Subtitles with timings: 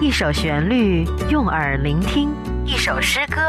[0.00, 2.30] 一首旋律用耳聆听，
[2.64, 3.40] 一首诗歌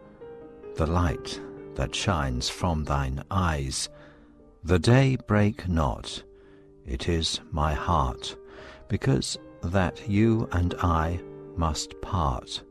[0.75, 1.39] The light
[1.75, 3.89] that shines from thine eyes,
[4.63, 6.23] the day break not.
[6.85, 8.35] It is my heart,
[8.87, 11.21] because that you and I
[11.55, 12.63] must part.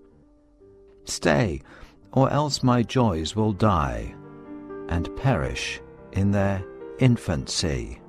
[1.04, 1.60] Stay,
[2.12, 4.14] or else my joys will die,
[4.88, 5.80] and perish
[6.12, 6.64] in their
[6.98, 8.01] infancy.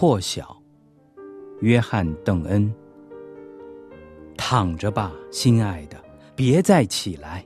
[0.00, 0.56] 破晓，
[1.60, 2.74] 约翰·邓恩。
[4.34, 6.02] 躺着吧，心爱的，
[6.34, 7.44] 别再起来。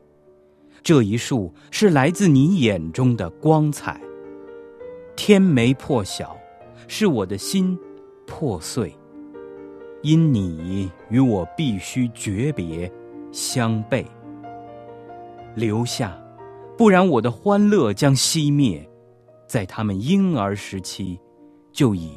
[0.81, 4.01] 这一束是来自你眼中的光彩。
[5.17, 6.37] 天没破晓，
[6.87, 7.77] 是我的心
[8.25, 8.97] 破碎。
[10.03, 12.89] 因你与我必须诀别，
[13.33, 14.07] 相背。
[15.57, 16.17] 留下，
[16.79, 18.89] 不然我的欢乐将熄灭，
[19.49, 21.19] 在他们婴儿时期
[21.73, 22.13] 就已。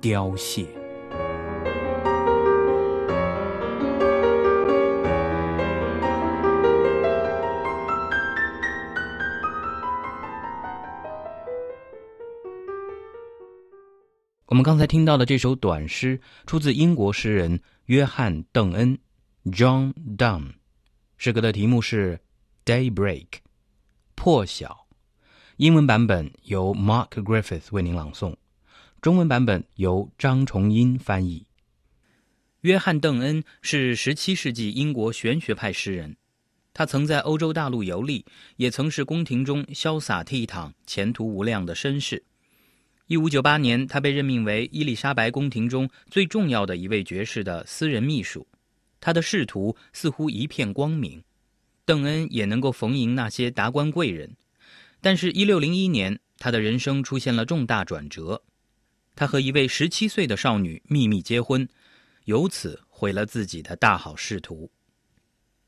[0.00, 0.66] 凋谢。
[14.46, 18.98] 我们刚才听到的这首短诗，出自英国诗人约翰·邓恩
[19.44, 20.54] （John Donne）。
[21.16, 22.18] 诗歌的题目是
[22.92, 23.26] 《Daybreak》，
[24.14, 24.86] 破晓。
[25.56, 28.34] 英文版本由 Mark Griffith 为您朗诵。
[29.02, 31.46] 中文版本由张重英翻译。
[32.60, 36.16] 约翰·邓恩是17世纪英国玄学派诗人，
[36.74, 38.26] 他曾在欧洲大陆游历，
[38.56, 42.22] 也曾是宫廷中潇洒倜傥、前途无量的绅士。
[43.08, 48.46] 1598年，他被任命为伊丽莎白宫廷中最重要的一位爵士的私人秘书，
[49.00, 51.24] 他的仕途似乎一片光明。
[51.86, 54.36] 邓恩也能够逢迎那些达官贵人，
[55.00, 58.42] 但是1601年，他的人生出现了重大转折。
[59.15, 61.67] 他和一位十七岁的少女秘密结婚，
[62.25, 64.71] 由此毁了自己的大好仕途。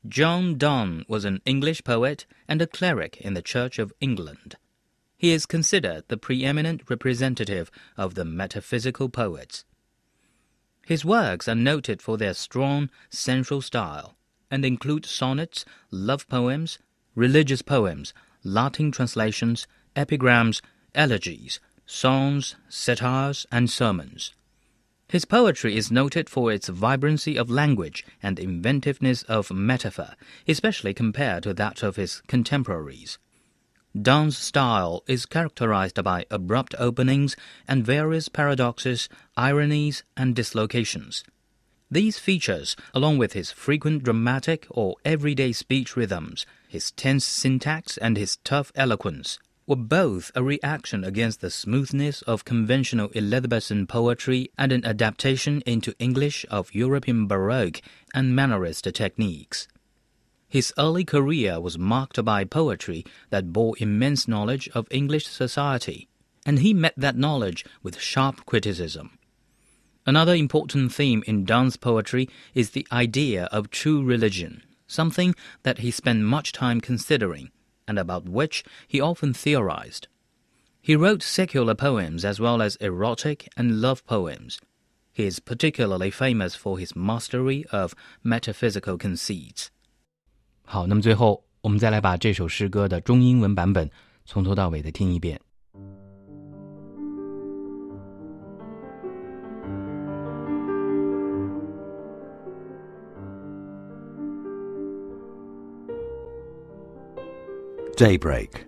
[0.08, 4.52] John Donne was an English poet and a cleric in the Church of England.
[5.18, 7.66] He is considered the preeminent representative
[7.96, 9.62] of the metaphysical poets.
[10.86, 14.16] His works are noted for their strong, sensual style
[14.50, 16.78] and include sonnets, love poems,
[17.14, 19.66] religious poems, Latin translations,
[19.96, 20.62] epigrams,
[20.94, 24.33] elegies, songs, satires, and sermons.
[25.09, 30.15] His poetry is noted for its vibrancy of language and inventiveness of metaphor,
[30.47, 33.19] especially compared to that of his contemporaries.
[33.95, 37.35] Donne's style is characterized by abrupt openings
[37.67, 39.07] and various paradoxes,
[39.37, 41.23] ironies, and dislocations.
[41.91, 48.17] These features, along with his frequent dramatic or everyday speech rhythms, his tense syntax, and
[48.17, 54.71] his tough eloquence, were both a reaction against the smoothness of conventional Elizabethan poetry and
[54.71, 57.81] an adaptation into English of European Baroque
[58.13, 59.67] and Mannerist techniques.
[60.49, 66.07] His early career was marked by poetry that bore immense knowledge of English society,
[66.45, 69.17] and he met that knowledge with sharp criticism.
[70.05, 75.89] Another important theme in Donne's poetry is the idea of true religion, something that he
[75.89, 77.49] spent much time considering
[77.86, 80.08] and about which he often theorized.
[80.80, 84.58] He wrote secular poems as well as erotic and love poems.
[85.12, 89.68] He is particularly famous for his mastery of metaphysical conceits.
[90.64, 93.90] 好，那么最后我们再来把这首诗歌的中英文版本
[94.24, 95.40] 从头到尾的听一遍。
[107.95, 108.65] Daybreak,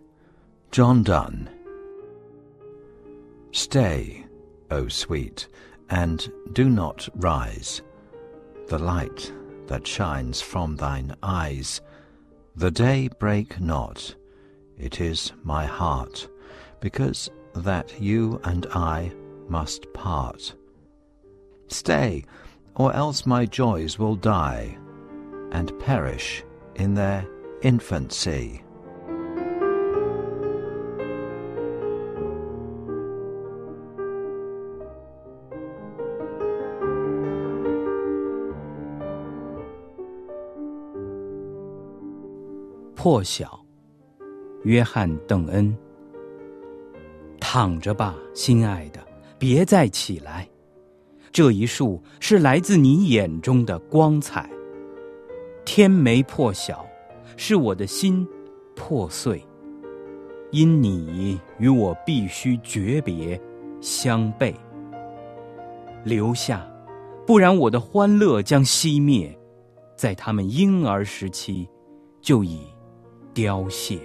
[0.69, 1.49] John Donne.
[3.51, 4.23] Stay,
[4.69, 5.47] O sweet,
[5.89, 7.81] and do not rise.
[8.67, 9.33] The light
[9.65, 11.81] that shines from thine eyes,
[12.55, 14.13] the day break not.
[14.77, 16.27] It is my heart,
[16.79, 19.11] because that you and I
[19.49, 20.53] must part.
[21.67, 22.25] Stay,
[22.75, 24.77] or else my joys will die,
[25.51, 26.43] and perish
[26.75, 27.27] in their
[27.63, 28.61] infancy.
[43.05, 43.63] 破晓，
[44.63, 45.77] 约翰·邓恩。
[47.39, 48.99] 躺着吧，心爱的，
[49.37, 50.49] 别再起来。
[51.31, 54.49] 这一束是来自你眼中的光彩。
[55.65, 56.83] 天没破晓，
[57.37, 58.27] 是我的心
[58.75, 59.39] 破碎，
[60.49, 63.39] 因你与我必须诀别，
[63.81, 64.51] 相背。
[66.03, 66.67] 留下，
[67.23, 69.31] 不然我的欢乐将熄灭，
[69.95, 71.69] 在他们婴儿时期
[72.19, 72.61] 就已
[73.35, 73.99] 凋谢。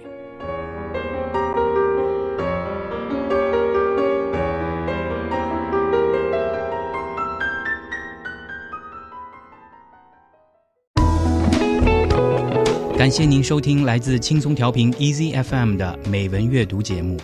[12.97, 17.17] 感谢您收听来自轻松调频 Easy FM 的美文阅读节目。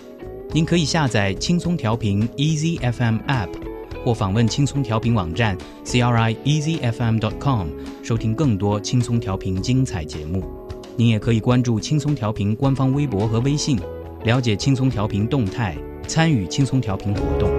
[0.54, 3.50] 您可以下载轻松调频 Easy FM App，
[4.06, 7.68] 或访问轻松调频网站 crieasyfm.com
[8.02, 10.57] 收听更多轻松调频精彩节目。
[11.00, 13.80] 您也可以关注轻松调频官方微博和微信，
[14.24, 15.78] 了解轻松调频动态，
[16.08, 17.57] 参与轻松调频活动。